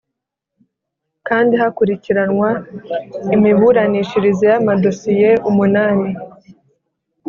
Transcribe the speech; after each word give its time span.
kandi 1.27 1.53
hakurikiranwa 1.61 2.49
imiburanishirize 3.35 4.45
y’amadosiye 4.51 5.29
umunani 5.49 6.09